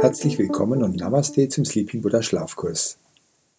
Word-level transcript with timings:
Herzlich 0.00 0.38
willkommen 0.38 0.82
und 0.82 0.96
Namaste 0.96 1.50
zum 1.50 1.66
Sleeping 1.66 2.00
Buddha 2.00 2.22
Schlafkurs. 2.22 2.96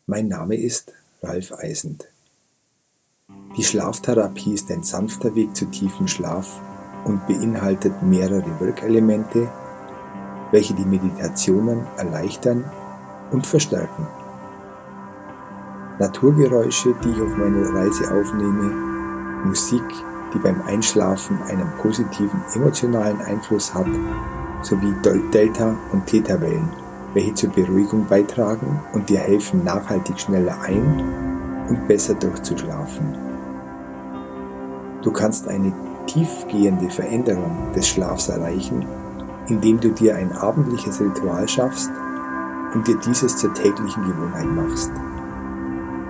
Mein 0.08 0.28
Name 0.28 0.56
ist 0.56 0.92
Ralf 1.22 1.54
Eisend. 1.54 2.08
Die 3.56 3.64
Schlaftherapie 3.64 4.56
ist 4.56 4.72
ein 4.72 4.82
sanfter 4.82 5.36
Weg 5.36 5.56
zu 5.56 5.66
tiefen 5.66 6.08
Schlaf 6.08 6.60
und 7.06 7.28
beinhaltet 7.28 8.02
mehrere 8.02 8.60
Wirkelemente, 8.60 9.48
welche 10.50 10.74
die 10.74 10.86
Meditationen 10.86 11.86
erleichtern 11.98 12.66
und 13.30 13.46
verstärken. 13.46 14.08
Naturgeräusche, 16.00 16.96
die 17.04 17.12
ich 17.12 17.22
auf 17.22 17.38
meiner 17.38 17.70
Reise 17.76 18.12
aufnehme, 18.12 18.89
Musik, 19.46 19.84
die 20.34 20.40
beim 20.40 20.62
Einschlafen 20.64 21.42
einen 21.44 21.70
positiven 21.82 22.42
emotionalen 22.54 23.22
Einfluss 23.22 23.74
hat, 23.74 23.88
sowie 24.62 24.94
Delta- 25.34 25.76
und 25.92 26.06
Theta-Wellen, 26.06 26.70
welche 27.14 27.34
zur 27.34 27.50
Beruhigung 27.50 28.06
beitragen 28.06 28.80
und 28.94 29.10
dir 29.10 29.20
helfen, 29.20 29.64
nachhaltig 29.64 30.20
schneller 30.20 30.60
ein- 30.62 31.04
und 31.70 31.88
besser 31.88 32.14
durchzuschlafen. 32.16 33.16
Du 35.02 35.12
kannst 35.12 35.48
eine 35.48 35.72
tiefgehende 36.08 36.90
Veränderung 36.90 37.72
des 37.74 37.88
Schlafs 37.88 38.28
erreichen, 38.28 38.86
indem 39.48 39.80
du 39.80 39.90
dir 39.90 40.16
ein 40.16 40.32
abendliches 40.34 41.00
Ritual 41.00 41.48
schaffst 41.48 41.92
und 42.74 42.88
dir 42.88 42.98
dieses 42.98 43.38
zur 43.38 43.54
täglichen 43.54 44.04
Gewohnheit 44.06 44.48
machst. 44.48 44.92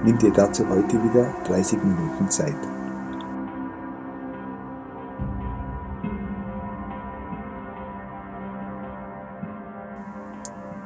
Nimm 0.03 0.17
dir 0.17 0.31
dazu 0.31 0.67
heute 0.69 1.01
wieder 1.03 1.27
30 1.45 1.83
Minuten 1.83 2.29
Zeit. 2.29 2.55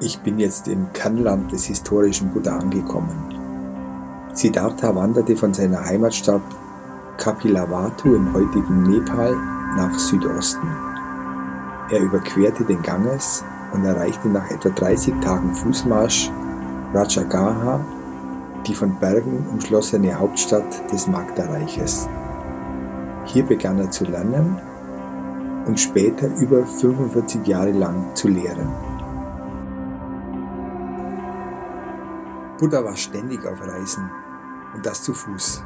Ich 0.05 0.19
bin 0.19 0.37
jetzt 0.37 0.67
im 0.67 0.91
Kernland 0.91 1.53
des 1.53 1.63
historischen 1.63 2.29
Buddha 2.33 2.57
angekommen. 2.57 3.07
Siddhartha 4.33 4.93
wanderte 4.93 5.37
von 5.37 5.53
seiner 5.53 5.85
Heimatstadt 5.85 6.41
Kapilavatthu 7.17 8.13
im 8.13 8.33
heutigen 8.33 8.83
Nepal 8.83 9.33
nach 9.77 9.97
Südosten. 9.97 10.67
Er 11.89 12.01
überquerte 12.01 12.65
den 12.65 12.81
Ganges 12.81 13.45
und 13.71 13.85
erreichte 13.85 14.27
nach 14.27 14.51
etwa 14.51 14.71
30 14.71 15.21
Tagen 15.21 15.55
Fußmarsch 15.55 16.29
Rajagaha, 16.93 17.79
die 18.67 18.75
von 18.75 18.99
Bergen 18.99 19.47
umschlossene 19.53 20.19
Hauptstadt 20.19 20.91
des 20.91 21.07
Magda-Reiches. 21.07 22.09
Hier 23.23 23.45
begann 23.45 23.79
er 23.79 23.89
zu 23.89 24.03
lernen 24.03 24.59
und 25.65 25.79
später 25.79 26.27
über 26.39 26.65
45 26.65 27.47
Jahre 27.47 27.71
lang 27.71 28.13
zu 28.15 28.27
lehren. 28.27 28.92
Buddha 32.63 32.81
war 32.81 32.95
ständig 32.95 33.45
auf 33.45 33.59
Reisen 33.59 34.09
und 34.73 34.85
das 34.85 35.03
zu 35.03 35.13
Fuß. 35.13 35.65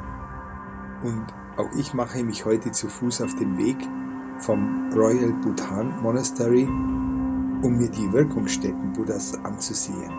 Und 1.04 1.28
auch 1.56 1.70
ich 1.78 1.94
mache 1.94 2.24
mich 2.24 2.44
heute 2.44 2.72
zu 2.72 2.88
Fuß 2.88 3.22
auf 3.22 3.36
den 3.36 3.56
Weg 3.60 3.78
vom 4.40 4.92
Royal 4.94 5.32
Bhutan 5.44 6.02
Monastery, 6.02 6.64
um 6.64 7.78
mir 7.78 7.92
die 7.92 8.12
Wirkungsstätten 8.12 8.94
Buddhas 8.94 9.36
anzusehen. 9.44 10.12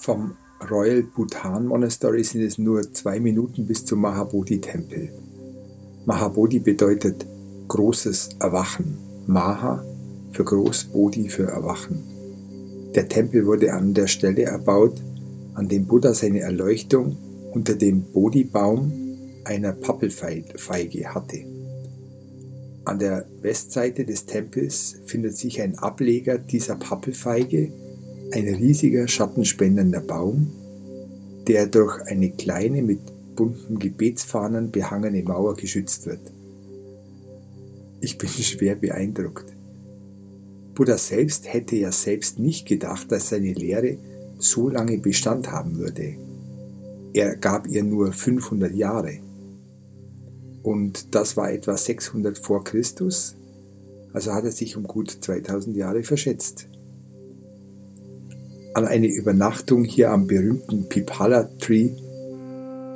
Vom 0.00 0.34
Royal 0.70 1.02
Bhutan 1.02 1.66
Monastery 1.66 2.22
sind 2.22 2.42
es 2.42 2.58
nur 2.58 2.92
zwei 2.92 3.18
Minuten 3.18 3.66
bis 3.66 3.84
zum 3.84 4.00
Mahabodhi-Tempel. 4.00 5.10
Mahabodhi 6.06 6.60
bedeutet 6.60 7.26
großes 7.68 8.36
Erwachen. 8.38 8.98
Maha 9.26 9.84
für 10.32 10.44
groß, 10.44 10.84
Bodhi 10.92 11.28
für 11.28 11.44
Erwachen. 11.44 12.02
Der 12.94 13.08
Tempel 13.08 13.46
wurde 13.46 13.72
an 13.72 13.94
der 13.94 14.06
Stelle 14.06 14.42
erbaut, 14.42 15.00
an 15.54 15.68
dem 15.68 15.86
Buddha 15.86 16.14
seine 16.14 16.40
Erleuchtung 16.40 17.16
unter 17.52 17.74
dem 17.74 18.02
Bodhi-Baum 18.12 18.92
einer 19.44 19.72
Pappelfeige 19.72 21.14
hatte. 21.14 21.38
An 22.84 22.98
der 22.98 23.26
Westseite 23.40 24.04
des 24.04 24.26
Tempels 24.26 25.00
findet 25.04 25.36
sich 25.36 25.60
ein 25.60 25.78
Ableger 25.78 26.38
dieser 26.38 26.76
Pappelfeige 26.76 27.72
ein 28.32 28.48
riesiger 28.48 29.08
schattenspendender 29.08 30.00
Baum, 30.00 30.50
der 31.46 31.66
durch 31.66 32.00
eine 32.02 32.30
kleine 32.30 32.82
mit 32.82 33.00
bunten 33.36 33.78
Gebetsfahnen 33.78 34.70
behangene 34.70 35.22
Mauer 35.22 35.54
geschützt 35.54 36.06
wird. 36.06 36.32
Ich 38.00 38.18
bin 38.18 38.28
schwer 38.28 38.74
beeindruckt. 38.74 39.52
Buddha 40.74 40.96
selbst 40.96 41.52
hätte 41.52 41.76
ja 41.76 41.92
selbst 41.92 42.38
nicht 42.38 42.66
gedacht, 42.66 43.12
dass 43.12 43.28
seine 43.28 43.52
Lehre 43.52 43.98
so 44.38 44.68
lange 44.68 44.98
Bestand 44.98 45.50
haben 45.50 45.78
würde. 45.78 46.16
Er 47.12 47.36
gab 47.36 47.68
ihr 47.68 47.84
nur 47.84 48.12
500 48.12 48.74
Jahre. 48.74 49.18
Und 50.62 51.14
das 51.14 51.36
war 51.36 51.52
etwa 51.52 51.76
600 51.76 52.38
vor 52.38 52.64
Christus, 52.64 53.36
also 54.12 54.32
hat 54.32 54.44
er 54.44 54.52
sich 54.52 54.76
um 54.76 54.84
gut 54.84 55.10
2000 55.10 55.76
Jahre 55.76 56.02
verschätzt. 56.04 56.68
An 58.74 58.86
eine 58.86 59.06
Übernachtung 59.06 59.84
hier 59.84 60.10
am 60.12 60.26
berühmten 60.26 60.88
Pipala 60.88 61.42
Tree 61.58 61.90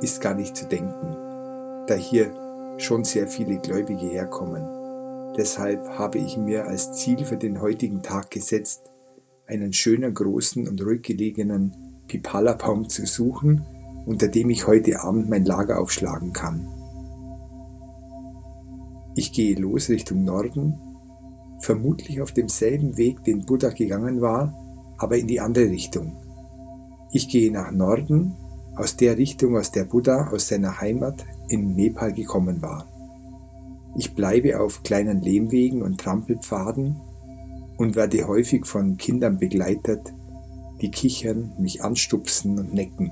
ist 0.01 0.21
gar 0.21 0.33
nicht 0.33 0.57
zu 0.57 0.65
denken, 0.65 1.15
da 1.85 1.93
hier 1.93 2.31
schon 2.79 3.03
sehr 3.03 3.27
viele 3.27 3.59
Gläubige 3.59 4.07
herkommen. 4.07 4.63
Deshalb 5.37 5.87
habe 5.99 6.17
ich 6.17 6.35
mir 6.35 6.65
als 6.65 6.93
Ziel 6.93 7.23
für 7.25 7.37
den 7.37 7.61
heutigen 7.61 8.01
Tag 8.01 8.31
gesetzt, 8.31 8.89
einen 9.45 9.71
schönen, 9.71 10.15
großen 10.15 10.67
und 10.67 10.81
ruhig 10.81 11.03
gelegenen 11.03 11.75
Pipala-Baum 12.07 12.89
zu 12.89 13.05
suchen, 13.05 13.63
unter 14.07 14.29
dem 14.29 14.49
ich 14.49 14.65
heute 14.65 14.99
Abend 15.01 15.29
mein 15.29 15.45
Lager 15.45 15.79
aufschlagen 15.79 16.33
kann. 16.33 16.67
Ich 19.15 19.31
gehe 19.31 19.55
los 19.55 19.89
Richtung 19.89 20.23
Norden, 20.23 20.79
vermutlich 21.59 22.19
auf 22.19 22.31
demselben 22.31 22.97
Weg, 22.97 23.23
den 23.25 23.45
Buddha 23.45 23.69
gegangen 23.69 24.21
war, 24.21 24.55
aber 24.97 25.17
in 25.17 25.27
die 25.27 25.39
andere 25.39 25.69
Richtung. 25.69 26.17
Ich 27.11 27.29
gehe 27.29 27.51
nach 27.51 27.71
Norden, 27.71 28.35
aus 28.75 28.95
der 28.95 29.17
Richtung, 29.17 29.57
aus 29.57 29.71
der 29.71 29.85
Buddha 29.85 30.29
aus 30.29 30.47
seiner 30.49 30.79
Heimat 30.79 31.25
in 31.49 31.75
Nepal 31.75 32.13
gekommen 32.13 32.61
war. 32.61 32.87
Ich 33.95 34.13
bleibe 34.13 34.59
auf 34.59 34.83
kleinen 34.83 35.21
Lehmwegen 35.21 35.81
und 35.81 35.99
Trampelpfaden 35.99 36.95
und 37.77 37.95
werde 37.95 38.27
häufig 38.27 38.65
von 38.65 38.97
Kindern 38.97 39.37
begleitet, 39.37 40.13
die 40.81 40.91
kichern, 40.91 41.53
mich 41.57 41.83
anstupsen 41.83 42.59
und 42.59 42.73
necken. 42.73 43.11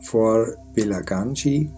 Vor 0.00 0.46
Belaganji, 0.74 1.70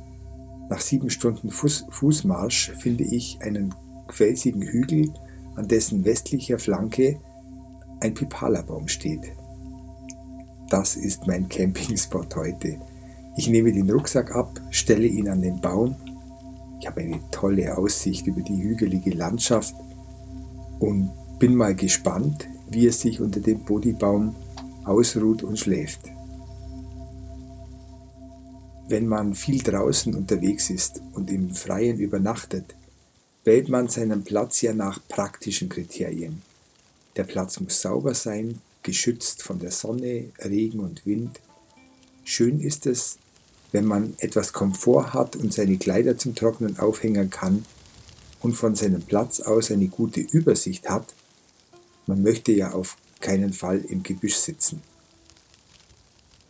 nach 0.70 0.80
sieben 0.80 1.10
Stunden 1.10 1.50
Fuß 1.50 1.86
Fußmarsch, 1.90 2.72
finde 2.76 3.04
ich 3.04 3.38
einen 3.42 3.74
felsigen 4.10 4.62
Hügel, 4.62 5.12
an 5.56 5.68
dessen 5.68 6.04
westlicher 6.04 6.58
Flanke 6.58 7.18
ein 8.00 8.14
Pipala-Baum 8.14 8.88
steht. 8.88 9.32
Das 10.68 10.96
ist 10.96 11.26
mein 11.26 11.48
Campingspot 11.48 12.34
heute. 12.36 12.78
Ich 13.36 13.48
nehme 13.48 13.72
den 13.72 13.90
Rucksack 13.90 14.34
ab, 14.34 14.60
stelle 14.70 15.06
ihn 15.06 15.28
an 15.28 15.42
den 15.42 15.60
Baum. 15.60 15.96
Ich 16.80 16.86
habe 16.86 17.00
eine 17.00 17.20
tolle 17.30 17.76
Aussicht 17.76 18.26
über 18.26 18.42
die 18.42 18.62
hügelige 18.62 19.10
Landschaft 19.10 19.74
und 20.78 21.10
bin 21.38 21.54
mal 21.54 21.74
gespannt, 21.74 22.48
wie 22.68 22.86
es 22.86 23.00
sich 23.00 23.20
unter 23.20 23.40
dem 23.40 23.64
Bodhibaum 23.64 24.34
ausruht 24.84 25.42
und 25.42 25.58
schläft. 25.58 26.00
Wenn 28.86 29.06
man 29.06 29.34
viel 29.34 29.62
draußen 29.62 30.14
unterwegs 30.14 30.70
ist 30.70 31.00
und 31.14 31.30
im 31.30 31.50
Freien 31.50 31.98
übernachtet, 31.98 32.76
wählt 33.44 33.68
man 33.68 33.88
seinen 33.88 34.24
Platz 34.24 34.62
ja 34.62 34.72
nach 34.72 34.98
praktischen 35.06 35.68
Kriterien. 35.68 36.42
Der 37.16 37.24
Platz 37.24 37.60
muss 37.60 37.80
sauber 37.80 38.14
sein, 38.14 38.60
geschützt 38.82 39.42
von 39.42 39.58
der 39.58 39.70
Sonne, 39.70 40.30
Regen 40.42 40.80
und 40.80 41.06
Wind. 41.06 41.40
Schön 42.24 42.60
ist 42.60 42.86
es, 42.86 43.18
wenn 43.72 43.84
man 43.84 44.14
etwas 44.18 44.52
Komfort 44.52 45.12
hat 45.14 45.36
und 45.36 45.52
seine 45.52 45.78
Kleider 45.78 46.16
zum 46.16 46.34
Trocknen 46.34 46.78
aufhängen 46.78 47.30
kann 47.30 47.64
und 48.40 48.54
von 48.54 48.74
seinem 48.74 49.02
Platz 49.02 49.40
aus 49.40 49.70
eine 49.70 49.88
gute 49.88 50.20
Übersicht 50.20 50.88
hat. 50.88 51.14
Man 52.06 52.22
möchte 52.22 52.52
ja 52.52 52.72
auf 52.72 52.96
keinen 53.20 53.52
Fall 53.52 53.78
im 53.78 54.02
Gebüsch 54.02 54.36
sitzen. 54.36 54.82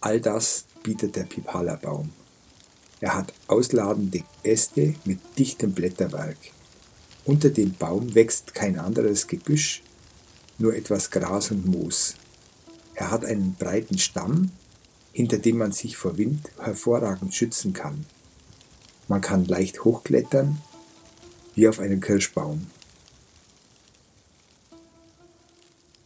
All 0.00 0.20
das 0.20 0.64
bietet 0.82 1.16
der 1.16 1.24
Pipala-Baum. 1.24 2.10
Er 3.00 3.14
hat 3.14 3.32
ausladende 3.46 4.22
Äste 4.42 4.94
mit 5.04 5.18
dichtem 5.38 5.72
Blätterwerk. 5.72 6.53
Unter 7.24 7.48
dem 7.48 7.72
Baum 7.72 8.14
wächst 8.14 8.54
kein 8.54 8.78
anderes 8.78 9.26
Gebüsch, 9.26 9.82
nur 10.58 10.74
etwas 10.74 11.10
Gras 11.10 11.50
und 11.50 11.66
Moos. 11.66 12.14
Er 12.94 13.10
hat 13.10 13.24
einen 13.24 13.54
breiten 13.54 13.98
Stamm, 13.98 14.50
hinter 15.12 15.38
dem 15.38 15.58
man 15.58 15.72
sich 15.72 15.96
vor 15.96 16.18
Wind 16.18 16.50
hervorragend 16.58 17.34
schützen 17.34 17.72
kann. 17.72 18.04
Man 19.08 19.20
kann 19.20 19.46
leicht 19.46 19.84
hochklettern, 19.84 20.60
wie 21.54 21.68
auf 21.68 21.78
einem 21.78 22.00
Kirschbaum. 22.00 22.66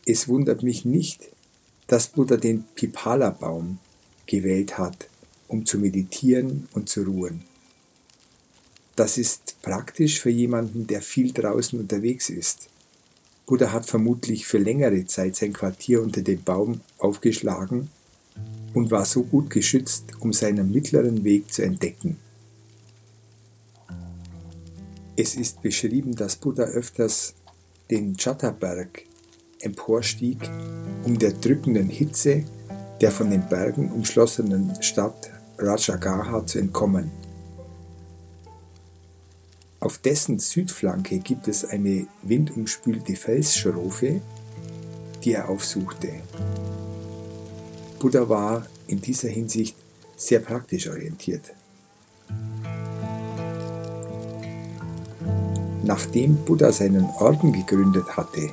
Es 0.07 0.29
wundert 0.29 0.63
mich 0.63 0.85
nicht, 0.85 1.31
dass 1.87 2.09
Buddha 2.09 2.37
den 2.37 2.65
Pipala-Baum 2.75 3.79
gewählt 4.27 4.79
hat, 4.79 5.09
um 5.49 5.67
zu 5.67 5.79
meditieren 5.79 6.69
und 6.73 6.89
zu 6.89 7.03
ruhen. 7.03 7.48
Das 8.99 9.17
ist 9.17 9.63
praktisch 9.63 10.19
für 10.19 10.31
jemanden, 10.31 10.89
der 10.89 11.01
viel 11.01 11.33
draußen 11.33 11.79
unterwegs 11.79 12.31
ist. 12.31 12.69
Buddha 13.47 13.71
hat 13.73 13.87
vermutlich 13.87 14.45
für 14.45 14.59
längere 14.59 15.07
Zeit 15.07 15.37
sein 15.37 15.53
Quartier 15.53 16.03
unter 16.03 16.21
dem 16.21 16.43
Baum 16.43 16.81
aufgeschlagen 16.99 17.91
und 18.75 18.91
war 18.91 19.05
so 19.05 19.23
gut 19.23 19.51
geschützt, 19.51 20.07
um 20.19 20.33
seinen 20.33 20.73
mittleren 20.73 21.23
Weg 21.23 21.53
zu 21.53 21.63
entdecken. 21.63 22.17
Es 25.17 25.37
ist 25.37 25.63
beschrieben, 25.63 26.17
dass 26.17 26.35
Buddha 26.35 26.65
öfters 26.65 27.35
den 27.93 28.17
Chattaberg 28.17 29.05
emporstieg, 29.61 30.39
um 31.05 31.17
der 31.17 31.35
drückenden 31.35 31.89
Hitze 31.89 32.43
der 33.01 33.13
von 33.13 33.31
den 33.31 33.49
Bergen 33.49 33.93
umschlossenen 33.93 34.83
Stadt 34.83 35.31
Rajagaha 35.57 36.45
zu 36.45 36.59
entkommen. 36.59 37.28
Auf 39.81 39.99
dessen 39.99 40.41
Südflanke 40.41 41.19
gibt 41.19 41.47
es 41.47 41.65
eine 41.65 42.09
windumspülte 42.23 43.15
Felsschrofe, 43.15 44.21
die 45.23 45.33
er 45.33 45.49
aufsuchte. 45.49 46.09
Buddha 48.01 48.29
war 48.29 48.67
in 48.89 49.01
dieser 49.01 49.29
Hinsicht 49.29 49.77
sehr 50.17 50.41
praktisch 50.41 50.89
orientiert. 50.89 51.55
Nachdem 55.85 56.37
Buddha 56.45 56.73
seinen 56.73 57.05
Orden 57.05 57.53
gegründet 57.53 58.17
hatte, 58.17 58.51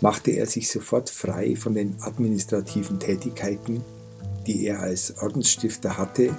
machte 0.00 0.32
er 0.32 0.46
sich 0.46 0.68
sofort 0.68 1.10
frei 1.10 1.54
von 1.54 1.74
den 1.74 1.94
administrativen 2.00 2.98
Tätigkeiten, 2.98 3.82
die 4.48 4.66
er 4.66 4.80
als 4.80 5.16
Ordensstifter 5.18 5.96
hatte, 5.96 6.36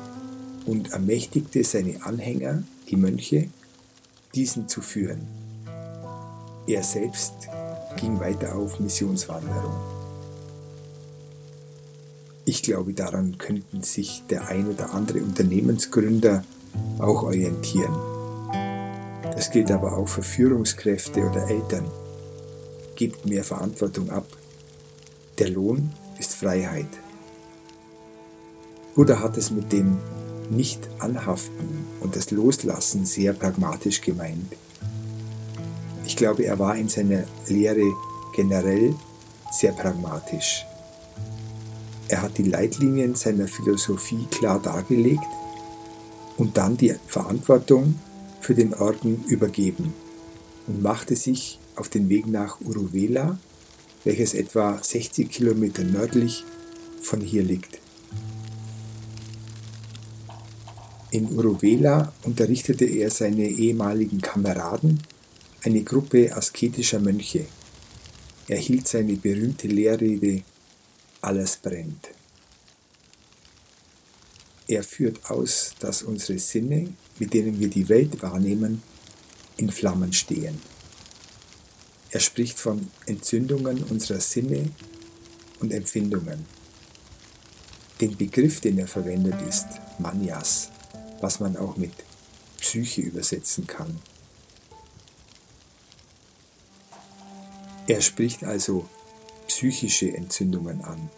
und 0.65 0.91
ermächtigte 0.91 1.63
seine 1.63 2.05
Anhänger, 2.05 2.63
die 2.93 2.99
Mönche, 2.99 3.49
diesen 4.35 4.67
zu 4.67 4.81
führen. 4.81 5.27
Er 6.67 6.83
selbst 6.83 7.33
ging 7.99 8.19
weiter 8.19 8.55
auf 8.55 8.79
Missionswanderung. 8.79 9.73
Ich 12.45 12.61
glaube, 12.61 12.93
daran 12.93 13.39
könnten 13.39 13.81
sich 13.81 14.21
der 14.29 14.47
ein 14.47 14.67
oder 14.67 14.93
andere 14.93 15.23
Unternehmensgründer 15.23 16.43
auch 16.99 17.23
orientieren. 17.23 17.95
Das 19.23 19.49
gilt 19.49 19.71
aber 19.71 19.97
auch 19.97 20.07
für 20.07 20.21
Führungskräfte 20.21 21.21
oder 21.27 21.49
Eltern 21.49 21.89
gibt 22.95 23.25
mehr 23.25 23.43
Verantwortung 23.43 24.11
ab. 24.11 24.27
Der 25.39 25.49
Lohn 25.49 25.91
ist 26.19 26.35
Freiheit. 26.35 26.85
Buddha 28.93 29.19
hat 29.19 29.35
es 29.37 29.49
mit 29.49 29.71
dem 29.71 29.97
Nicht-Anhaften 30.49 31.87
und 32.01 32.15
das 32.15 32.31
Loslassen 32.31 33.05
sehr 33.05 33.33
pragmatisch 33.33 34.01
gemeint. 34.01 34.53
Ich 36.05 36.15
glaube, 36.15 36.43
er 36.43 36.59
war 36.59 36.75
in 36.75 36.89
seiner 36.89 37.23
Lehre 37.47 37.93
generell 38.35 38.93
sehr 39.51 39.71
pragmatisch. 39.71 40.65
Er 42.09 42.21
hat 42.21 42.37
die 42.37 42.43
Leitlinien 42.43 43.15
seiner 43.15 43.47
Philosophie 43.47 44.27
klar 44.29 44.59
dargelegt 44.59 45.23
und 46.37 46.57
dann 46.57 46.77
die 46.77 46.93
Verantwortung 47.07 47.99
für 48.41 48.53
den 48.53 48.73
Orden 48.73 49.23
übergeben 49.27 49.93
und 50.67 50.81
machte 50.81 51.15
sich 51.15 51.59
auf 51.75 51.89
den 51.89 52.09
Weg 52.09 52.27
nach 52.27 52.59
Uruvela, 52.61 53.37
welches 54.03 54.33
etwa 54.33 54.77
60 54.81 55.29
Kilometer 55.29 55.83
nördlich 55.83 56.43
von 57.01 57.21
hier 57.21 57.43
liegt. 57.43 57.82
In 61.13 61.31
Uruvela 61.31 62.11
unterrichtete 62.23 62.85
er 62.85 63.11
seine 63.11 63.47
ehemaligen 63.47 64.19
Kameraden, 64.19 64.99
eine 65.63 65.83
Gruppe 65.83 66.35
asketischer 66.35 66.99
Mönche. 66.99 67.45
Er 68.47 68.57
hielt 68.57 68.87
seine 68.87 69.15
berühmte 69.15 69.67
Lehrrede 69.67 70.41
Alles 71.21 71.57
brennt. 71.57 72.09
Er 74.67 74.81
führt 74.81 75.29
aus, 75.29 75.75
dass 75.79 76.01
unsere 76.01 76.39
Sinne, 76.39 76.91
mit 77.19 77.31
denen 77.35 77.59
wir 77.59 77.67
die 77.67 77.89
Welt 77.89 78.23
wahrnehmen, 78.23 78.81
in 79.57 79.69
Flammen 79.69 80.13
stehen. 80.13 80.59
Er 82.09 82.21
spricht 82.21 82.57
von 82.57 82.89
Entzündungen 83.05 83.83
unserer 83.83 84.19
Sinne 84.19 84.71
und 85.59 85.73
Empfindungen. 85.73 86.47
Den 88.01 88.17
Begriff, 88.17 88.61
den 88.61 88.79
er 88.79 88.87
verwendet, 88.87 89.35
ist 89.47 89.67
Manias, 89.99 90.72
was 91.23 91.39
man 91.39 91.55
auch 91.55 91.77
mit 91.77 91.93
Psyche 92.59 93.01
übersetzen 93.01 93.65
kann. 93.65 93.97
Er 97.87 98.01
spricht 98.01 98.43
also 98.43 98.85
psychische 99.47 100.13
Entzündungen 100.13 100.81
an. 100.83 101.09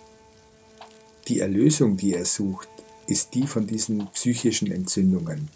Die 1.28 1.40
Erlösung, 1.40 1.98
die 1.98 2.13
er 2.13 2.25
sucht, 2.25 2.69
ist 3.07 3.34
die 3.34 3.48
von 3.48 3.66
diesen 3.66 4.07
psychischen 4.12 4.72
Entzündungen. 4.72 5.50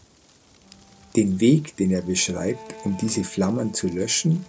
Den 1.15 1.39
Weg, 1.39 1.77
den 1.77 1.91
er 1.91 2.01
beschreibt, 2.01 2.73
um 2.85 2.97
diese 2.97 3.23
Flammen 3.23 3.75
zu 3.75 3.87
löschen, 3.87 4.45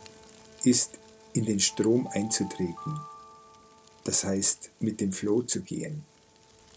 ist, 0.64 0.93
in 1.35 1.44
den 1.44 1.61
Strom 1.61 2.08
einzutreten, 2.08 3.00
das 4.05 4.25
heißt 4.25 4.70
mit 4.81 5.00
dem 5.00 5.12
Flow 5.12 5.43
zu 5.43 5.61
gehen. 5.61 6.05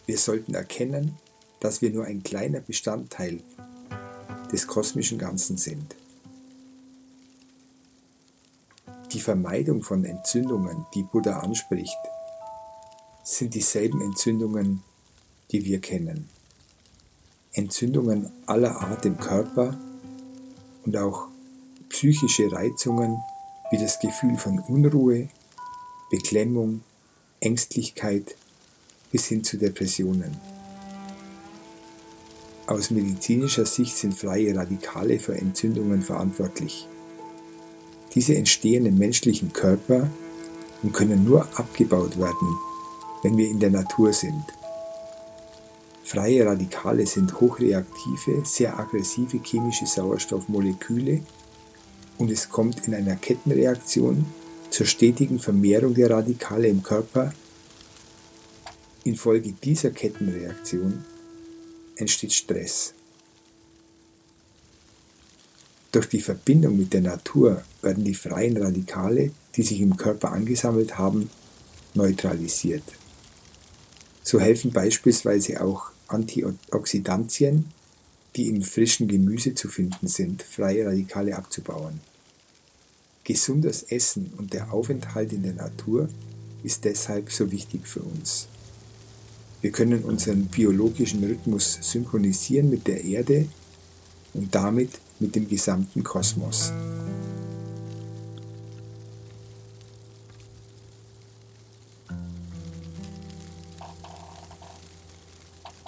Wir 0.06 0.18
sollten 0.18 0.54
erkennen, 0.54 1.18
dass 1.64 1.82
wir 1.82 1.92
nur 1.92 2.04
ein 2.04 2.24
kleiner 2.24 2.60
Bestandteil 2.60 3.40
des 4.52 4.68
kosmischen 4.68 5.18
Ganzen 5.18 5.56
sind. 5.58 5.96
Die 9.14 9.22
Vermeidung 9.22 9.82
von 9.82 10.04
Entzündungen, 10.04 10.86
die 10.94 11.04
Buddha 11.04 11.40
anspricht, 11.40 11.98
sind 13.24 13.54
dieselben 13.54 14.02
Entzündungen, 14.02 14.84
die 15.52 15.64
wir 15.64 15.80
kennen. 15.80 16.28
Entzündungen 17.54 18.30
aller 18.46 18.82
Art 18.82 19.06
im 19.06 19.18
Körper 19.18 19.80
und 20.84 20.98
auch 20.98 21.30
psychische 21.88 22.52
Reizungen 22.52 23.18
wie 23.72 23.78
das 23.78 24.02
Gefühl 24.02 24.38
von 24.38 24.60
Unruhe, 24.60 25.30
Beklemmung, 26.12 26.82
Ängstlichkeit 27.40 28.36
bis 29.12 29.28
hin 29.28 29.46
zu 29.46 29.58
Depressionen. 29.58 30.53
Aus 32.66 32.92
medizinischer 32.92 33.66
Sicht 33.66 33.98
sind 33.98 34.18
freie 34.18 34.56
Radikale 34.56 35.20
für 35.20 35.36
Entzündungen 35.36 36.02
verantwortlich. 36.02 36.88
Diese 38.16 38.36
entstehen 38.36 38.86
im 38.86 38.98
menschlichen 38.98 39.52
Körper 39.52 40.10
und 40.82 40.94
können 40.94 41.26
nur 41.26 41.42
abgebaut 41.58 42.18
werden, 42.18 42.56
wenn 43.22 43.38
wir 43.38 43.50
in 43.50 43.60
der 43.60 43.72
Natur 43.72 44.14
sind. 44.14 44.44
Freie 46.06 46.46
Radikale 46.46 47.06
sind 47.06 47.42
hochreaktive, 47.42 48.44
sehr 48.46 48.80
aggressive 48.80 49.40
chemische 49.44 49.86
Sauerstoffmoleküle, 49.86 51.22
und 52.18 52.32
es 52.32 52.50
kommt 52.50 52.88
in 52.88 52.94
einer 52.94 53.16
Kettenreaktion 53.16 54.26
zur 54.70 54.86
stetigen 54.86 55.40
Vermehrung 55.40 55.96
der 55.96 56.12
Radikale 56.12 56.68
im 56.68 56.84
Körper. 56.84 57.34
Infolge 59.04 59.54
dieser 59.64 59.90
Kettenreaktion 59.90 61.04
entsteht 61.96 62.34
Stress. 62.34 62.94
Durch 65.92 66.08
die 66.08 66.22
Verbindung 66.22 66.78
mit 66.78 66.92
der 66.94 67.02
Natur 67.02 67.64
werden 67.84 68.04
die 68.04 68.16
freien 68.16 68.58
Radikale, 68.58 69.32
die 69.56 69.64
sich 69.64 69.80
im 69.80 69.96
Körper 69.96 70.32
angesammelt 70.32 70.98
haben, 70.98 71.30
neutralisiert. 71.94 72.84
So 74.24 74.40
helfen 74.40 74.72
beispielsweise 74.72 75.62
auch 75.62 75.92
Antioxidantien, 76.08 77.66
die 78.36 78.48
im 78.48 78.64
frischen 78.64 79.08
Gemüse 79.08 79.54
zu 79.54 79.68
finden 79.68 80.08
sind, 80.08 80.42
freie 80.42 80.88
Radikale 80.88 81.36
abzubauen. 81.36 82.00
Gesundes 83.24 83.84
Essen 83.84 84.34
und 84.38 84.54
der 84.54 84.74
Aufenthalt 84.74 85.32
in 85.32 85.44
der 85.44 85.54
Natur 85.54 86.10
ist 86.64 86.84
deshalb 86.86 87.32
so 87.32 87.52
wichtig 87.52 87.88
für 87.88 88.02
uns. 88.02 88.48
Wir 89.64 89.72
können 89.72 90.04
unseren 90.04 90.48
biologischen 90.48 91.24
Rhythmus 91.24 91.80
synchronisieren 91.80 92.70
mit 92.70 92.86
der 92.86 93.02
Erde 93.02 93.48
und 94.34 94.54
damit 94.54 94.90
mit 95.22 95.38
dem 95.38 95.48
gesamten 95.48 96.04
Kosmos. 96.04 96.74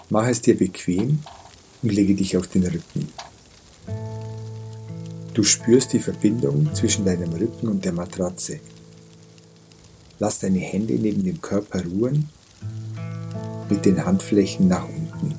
Mach 0.10 0.28
es 0.28 0.40
dir 0.40 0.58
bequem 0.58 1.20
und 1.82 1.92
lege 1.92 2.16
dich 2.16 2.38
auf 2.38 2.48
den 2.48 2.64
Rücken. 2.66 3.12
Du 5.34 5.44
spürst 5.44 5.92
die 5.92 6.00
Verbindung 6.00 6.74
zwischen 6.74 7.04
deinem 7.04 7.34
Rücken 7.34 7.68
und 7.68 7.84
der 7.84 7.92
Matratze. 7.92 8.62
Lass 10.18 10.40
deine 10.40 10.60
Hände 10.60 10.94
neben 10.94 11.26
dem 11.26 11.42
Körper 11.42 11.84
ruhen 11.84 12.30
mit 13.70 13.86
den 13.86 14.06
Handflächen 14.06 14.68
nach 14.68 14.88
unten. 14.88 15.36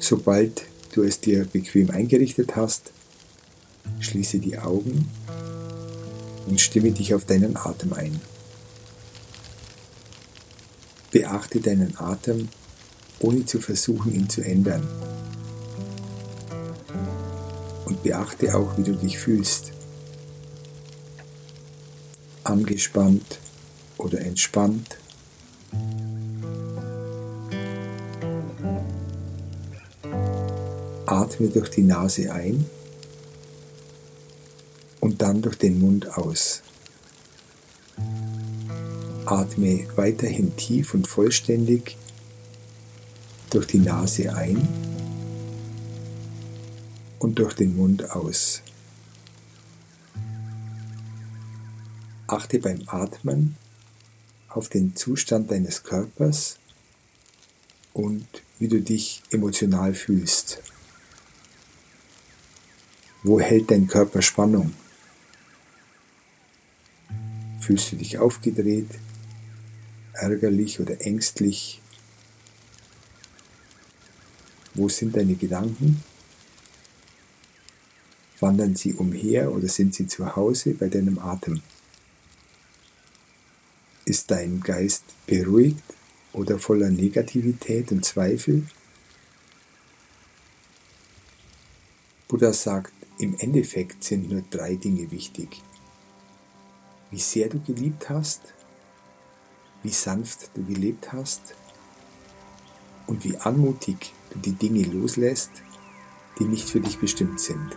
Sobald 0.00 0.62
du 0.92 1.02
es 1.02 1.20
dir 1.20 1.44
bequem 1.44 1.90
eingerichtet 1.90 2.56
hast, 2.56 2.92
schließe 4.00 4.38
die 4.38 4.58
Augen 4.58 5.08
und 6.46 6.60
stimme 6.60 6.92
dich 6.92 7.14
auf 7.14 7.24
deinen 7.24 7.56
Atem 7.56 7.92
ein. 7.92 8.20
Beachte 11.10 11.60
deinen 11.60 11.98
Atem, 11.98 12.48
ohne 13.20 13.44
zu 13.44 13.60
versuchen, 13.60 14.14
ihn 14.14 14.28
zu 14.28 14.42
ändern. 14.42 14.86
Und 17.86 18.02
beachte 18.02 18.54
auch, 18.56 18.76
wie 18.76 18.82
du 18.82 18.94
dich 18.94 19.18
fühlst. 19.18 19.72
Angespannt 22.44 23.38
oder 23.98 24.20
entspannt. 24.20 24.98
Atme 31.26 31.48
durch 31.48 31.70
die 31.70 31.82
Nase 31.82 32.32
ein 32.32 32.66
und 35.00 35.20
dann 35.22 35.42
durch 35.42 35.58
den 35.58 35.80
Mund 35.80 36.16
aus. 36.16 36.62
Atme 39.24 39.88
weiterhin 39.96 40.56
tief 40.56 40.94
und 40.94 41.08
vollständig 41.08 41.96
durch 43.50 43.66
die 43.66 43.80
Nase 43.80 44.36
ein 44.36 44.68
und 47.18 47.40
durch 47.40 47.54
den 47.54 47.74
Mund 47.76 48.08
aus. 48.12 48.62
Achte 52.28 52.60
beim 52.60 52.82
Atmen 52.86 53.56
auf 54.48 54.68
den 54.68 54.94
Zustand 54.94 55.50
deines 55.50 55.82
Körpers 55.82 56.60
und 57.94 58.26
wie 58.60 58.68
du 58.68 58.80
dich 58.80 59.24
emotional 59.32 59.92
fühlst. 59.92 60.62
Wo 63.26 63.40
hält 63.40 63.72
dein 63.72 63.88
Körper 63.88 64.22
Spannung? 64.22 64.72
Fühlst 67.58 67.90
du 67.90 67.96
dich 67.96 68.18
aufgedreht, 68.18 68.88
ärgerlich 70.12 70.78
oder 70.78 71.00
ängstlich? 71.04 71.82
Wo 74.74 74.88
sind 74.88 75.16
deine 75.16 75.34
Gedanken? 75.34 76.04
Wandern 78.38 78.76
sie 78.76 78.94
umher 78.94 79.50
oder 79.50 79.66
sind 79.66 79.92
sie 79.92 80.06
zu 80.06 80.36
Hause 80.36 80.74
bei 80.74 80.88
deinem 80.88 81.18
Atem? 81.18 81.62
Ist 84.04 84.30
dein 84.30 84.60
Geist 84.60 85.02
beruhigt 85.26 85.82
oder 86.32 86.60
voller 86.60 86.90
Negativität 86.90 87.90
und 87.90 88.04
Zweifel? 88.04 88.68
Buddha 92.28 92.52
sagt, 92.52 92.92
im 93.18 93.34
Endeffekt 93.38 94.04
sind 94.04 94.30
nur 94.30 94.42
drei 94.50 94.74
Dinge 94.74 95.10
wichtig. 95.10 95.62
Wie 97.10 97.20
sehr 97.20 97.48
du 97.48 97.60
geliebt 97.60 98.10
hast, 98.10 98.54
wie 99.82 99.90
sanft 99.90 100.50
du 100.54 100.64
gelebt 100.64 101.12
hast 101.12 101.54
und 103.06 103.24
wie 103.24 103.36
anmutig 103.38 104.12
du 104.30 104.38
die 104.38 104.52
Dinge 104.52 104.82
loslässt, 104.82 105.50
die 106.38 106.44
nicht 106.44 106.68
für 106.68 106.80
dich 106.80 106.98
bestimmt 106.98 107.40
sind. 107.40 107.76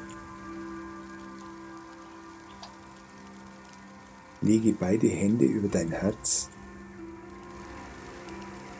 Lege 4.41 4.73
beide 4.73 5.07
Hände 5.07 5.45
über 5.45 5.67
dein 5.67 5.91
Herz 5.91 6.49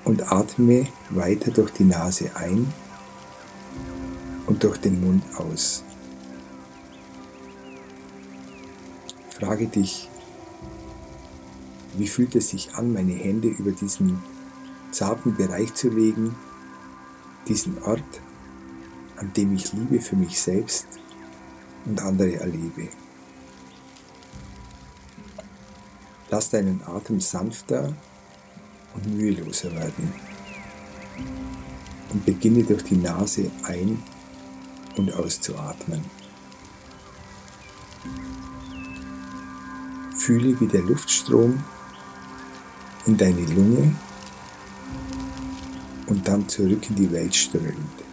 und 0.06 0.32
atme 0.32 0.88
weiter 1.10 1.52
durch 1.52 1.72
die 1.72 1.84
Nase 1.84 2.36
ein 2.36 2.74
und 4.48 4.64
durch 4.64 4.78
den 4.78 5.00
Mund 5.02 5.24
aus. 5.38 5.84
Frage 9.40 9.68
dich, 9.68 10.10
wie 11.98 12.08
fühlt 12.08 12.36
es 12.36 12.50
sich 12.50 12.76
an, 12.76 12.92
meine 12.92 13.14
Hände 13.14 13.48
über 13.48 13.72
diesen 13.72 14.22
zarten 14.92 15.36
Bereich 15.36 15.74
zu 15.74 15.90
legen, 15.90 16.36
diesen 17.48 17.82
Ort, 17.84 18.04
an 19.16 19.32
dem 19.34 19.56
ich 19.56 19.72
Liebe 19.72 20.02
für 20.02 20.18
mich 20.18 20.40
selbst 20.40 20.88
und 21.86 22.02
andere 22.02 22.36
erlebe. 22.36 22.90
Lass 26.30 26.50
deinen 26.50 26.82
Atem 26.86 27.22
sanfter 27.22 27.94
und 28.94 29.18
müheloser 29.18 29.72
werden 29.74 30.14
und 32.12 32.26
beginne 32.26 32.64
durch 32.64 32.84
die 32.84 32.98
Nase 32.98 33.50
ein- 33.64 34.04
und 34.98 35.14
auszuatmen. 35.14 36.19
Fühle, 40.30 40.60
wie 40.60 40.68
der 40.68 40.84
Luftstrom 40.84 41.64
in 43.08 43.18
deine 43.18 43.42
Lunge 43.48 43.96
und 46.06 46.28
dann 46.28 46.48
zurück 46.48 46.88
in 46.88 46.96
die 46.96 47.12
Welt 47.12 47.36
strömt. 47.36 48.04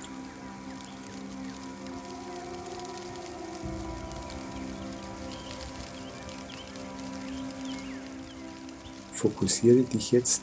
Fokussiere 9.13 9.83
dich 9.83 10.11
jetzt 10.13 10.41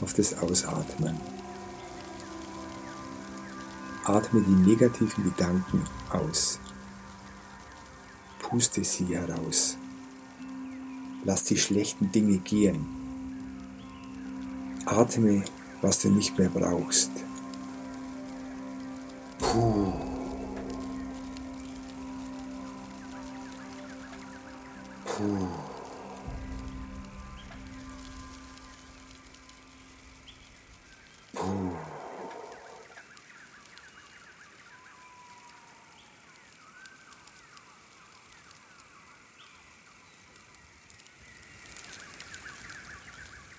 auf 0.00 0.14
das 0.14 0.36
Ausatmen. 0.36 1.20
Atme 4.02 4.42
die 4.42 4.68
negativen 4.68 5.22
Gedanken 5.22 5.84
aus. 6.10 6.58
Puste 8.40 8.82
sie 8.82 9.14
heraus. 9.14 9.76
Lass 11.24 11.44
die 11.44 11.58
schlechten 11.58 12.10
Dinge 12.12 12.38
gehen. 12.38 12.86
Atme, 14.86 15.44
was 15.82 16.00
du 16.00 16.10
nicht 16.10 16.38
mehr 16.38 16.48
brauchst. 16.48 17.10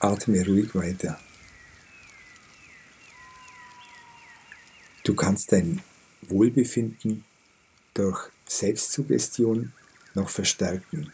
Atme 0.03 0.45
ruhig 0.45 0.73
weiter. 0.73 1.19
Du 5.03 5.15
kannst 5.15 5.51
dein 5.51 5.81
Wohlbefinden 6.21 7.23
durch 7.93 8.29
Selbstsuggestion 8.47 9.73
noch 10.15 10.29
verstärken, 10.29 11.11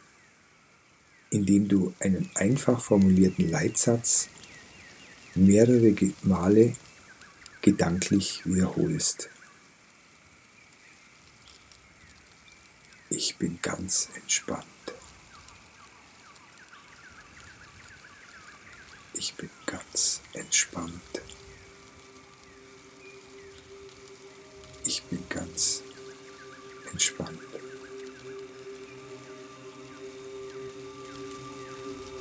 indem 1.29 1.67
du 1.67 1.93
einen 1.99 2.29
einfach 2.35 2.81
formulierten 2.81 3.49
Leitsatz 3.49 4.29
mehrere 5.35 5.93
Male 6.23 6.75
gedanklich 7.61 8.41
wiederholst. 8.45 9.29
Ich 13.09 13.37
bin 13.37 13.59
ganz 13.61 14.09
entspannt. 14.15 14.76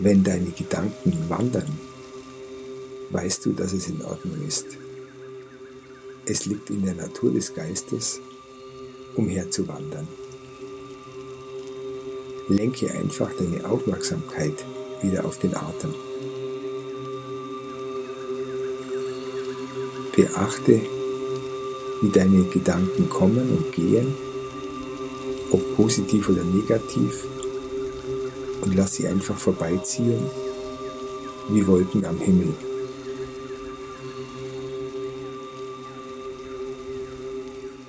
Wenn 0.07 0.23
deine 0.23 0.53
Gedanken 0.53 1.29
wandern, 1.29 1.81
weißt 3.11 3.45
du, 3.45 3.53
dass 3.55 3.73
es 3.73 3.89
in 3.89 4.05
Ordnung 4.05 4.37
ist. 4.47 4.67
Es 6.27 6.47
liegt 6.47 6.71
in 6.71 6.85
der 6.85 6.95
Natur 6.95 7.33
des 7.33 7.53
Geistes, 7.53 8.21
umherzuwandern. 9.17 10.07
Lenke 12.49 12.89
einfach 12.93 13.33
deine 13.37 13.69
Aufmerksamkeit 13.69 14.55
wieder 15.03 15.25
auf 15.25 15.41
den 15.41 15.57
Atem. 15.57 15.93
Beachte, 20.15 20.83
wie 22.03 22.11
deine 22.11 22.45
Gedanken 22.45 23.11
kommen 23.11 23.59
und 23.59 23.73
gehen, 23.73 24.15
ob 25.51 25.75
positiv 25.75 26.29
oder 26.29 26.45
negativ, 26.45 27.27
und 28.67 28.75
lass 28.75 28.97
sie 28.97 29.07
einfach 29.07 29.39
vorbeiziehen 29.39 30.29
wie 31.49 31.65
Wolken 31.69 32.05
am 32.05 32.19
Himmel. 32.19 32.53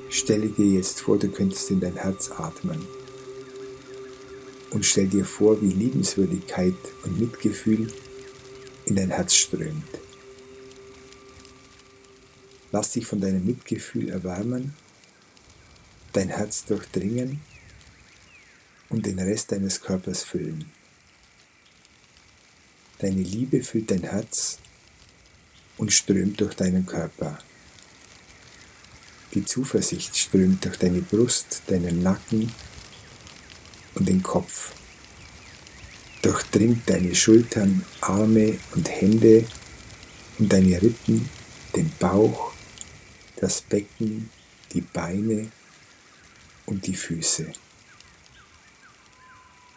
Stelle 0.10 0.50
dir 0.50 0.68
jetzt 0.68 1.02
vor, 1.02 1.18
du 1.18 1.30
könntest 1.30 1.72
in 1.72 1.80
dein 1.80 1.96
Herz 1.96 2.30
atmen 2.30 2.86
und 4.70 4.86
stell 4.86 5.08
dir 5.08 5.26
vor, 5.26 5.60
wie 5.64 5.74
Liebenswürdigkeit 5.74 6.76
und 7.04 7.20
Mitgefühl 7.20 7.92
in 8.86 8.96
dein 8.96 9.10
Herz 9.10 9.34
strömt. 9.34 9.84
Lass 12.72 12.92
dich 12.92 13.08
von 13.08 13.20
deinem 13.20 13.46
Mitgefühl 13.46 14.10
erwärmen, 14.10 14.76
dein 16.14 16.30
Herz 16.30 16.66
durchdringen 16.66 17.42
und 18.90 19.06
den 19.06 19.20
Rest 19.20 19.52
deines 19.52 19.82
Körpers 19.82 20.24
füllen. 20.24 20.72
Deine 23.00 23.22
Liebe 23.22 23.62
füllt 23.62 23.92
dein 23.92 24.04
Herz 24.04 24.58
und 25.78 25.94
strömt 25.94 26.42
durch 26.42 26.56
deinen 26.56 26.86
Körper. 26.86 27.38
Die 29.34 29.46
Zuversicht 29.46 30.18
strömt 30.18 30.66
durch 30.66 30.78
deine 30.78 31.02
Brust, 31.02 31.62
deinen 31.68 32.02
Nacken 32.02 32.52
und 33.96 34.08
den 34.08 34.24
Kopf. 34.24 34.74
Durchdringt 36.22 36.90
deine 36.90 37.14
Schultern, 37.14 37.86
Arme 38.02 38.58
und 38.74 38.90
Hände 38.90 39.46
und 40.40 40.52
deine 40.52 40.82
Rippen, 40.82 41.30
den 41.76 41.92
Bauch, 42.00 42.54
das 43.36 43.62
Becken, 43.62 44.30
die 44.74 44.82
Beine 44.82 45.52
und 46.66 46.88
die 46.88 46.96
Füße. 46.96 47.54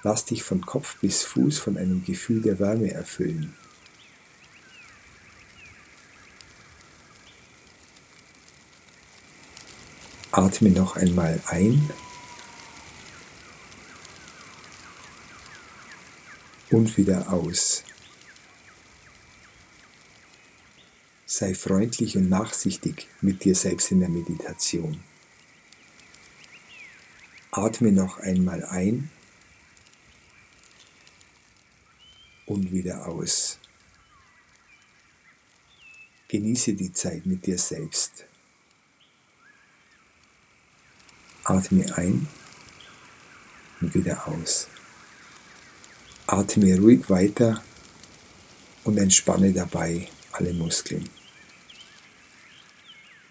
Lass 0.02 0.24
dich 0.24 0.42
von 0.42 0.64
Kopf 0.64 0.96
bis 1.00 1.22
Fuß 1.24 1.58
von 1.58 1.76
einem 1.76 2.04
Gefühl 2.04 2.40
der 2.40 2.58
Wärme 2.58 2.90
erfüllen. 2.92 3.54
Atme 10.32 10.70
noch 10.70 10.96
einmal 10.96 11.42
ein 11.46 11.90
und 16.70 16.96
wieder 16.96 17.32
aus. 17.32 17.84
Sei 21.26 21.54
freundlich 21.54 22.16
und 22.16 22.28
nachsichtig 22.28 23.08
mit 23.20 23.44
dir 23.44 23.54
selbst 23.54 23.90
in 23.90 24.00
der 24.00 24.08
Meditation. 24.08 25.02
Atme 27.50 27.92
noch 27.92 28.18
einmal 28.18 28.64
ein 28.64 29.10
und 32.50 32.72
wieder 32.72 33.06
aus. 33.06 33.60
Genieße 36.26 36.74
die 36.74 36.92
Zeit 36.92 37.24
mit 37.24 37.46
dir 37.46 37.56
selbst. 37.56 38.24
Atme 41.44 41.96
ein 41.96 42.26
und 43.80 43.94
wieder 43.94 44.26
aus. 44.26 44.66
Atme 46.26 46.76
ruhig 46.76 47.08
weiter 47.08 47.62
und 48.82 48.98
entspanne 48.98 49.52
dabei 49.52 50.08
alle 50.32 50.52
Muskeln. 50.52 51.08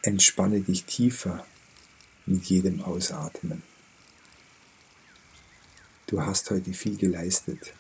Entspanne 0.02 0.62
dich 0.62 0.86
tiefer 0.86 1.46
mit 2.26 2.46
jedem 2.46 2.82
Ausatmen. 2.82 3.64
Du 6.08 6.22
hast 6.22 6.50
heute 6.52 6.72
viel 6.74 6.96
geleistet. 6.96 7.74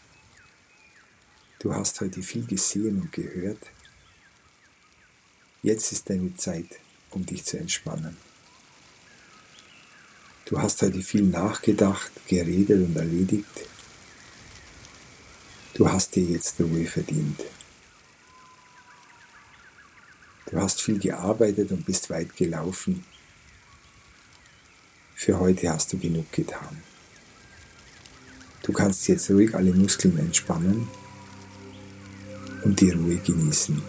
Du 1.60 1.76
hast 1.76 2.00
heute 2.00 2.24
viel 2.24 2.46
gesehen 2.46 3.02
und 3.02 3.12
gehört. 3.12 3.60
Jetzt 5.62 5.92
ist 5.92 6.10
deine 6.10 6.34
Zeit, 6.36 6.80
um 7.12 7.26
dich 7.26 7.44
zu 7.44 7.58
entspannen. 7.58 8.16
Du 10.46 10.58
hast 10.58 10.82
heute 10.82 11.02
viel 11.02 11.24
nachgedacht, 11.24 12.12
geredet 12.28 12.88
und 12.88 12.96
erledigt. 12.96 13.68
Du 15.74 15.92
hast 15.92 16.16
dir 16.16 16.24
jetzt 16.24 16.62
Ruhe 16.62 16.86
verdient. 16.86 17.42
Du 20.46 20.62
hast 20.62 20.82
viel 20.82 20.98
gearbeitet 20.98 21.72
und 21.72 21.86
bist 21.86 22.10
weit 22.10 22.38
gelaufen. 22.38 23.04
Für 25.14 25.38
heute 25.42 25.70
hast 25.70 25.92
du 25.92 25.98
genug 25.98 26.32
getan. 26.32 26.82
Du 28.64 28.72
kannst 28.72 29.10
jetzt 29.10 29.30
ruhig 29.30 29.54
alle 29.54 29.74
Muskeln 29.74 30.18
entspannen 30.18 30.88
und 32.64 32.80
die 32.80 32.92
Ruhe 32.92 33.18
genießen. 33.18 33.82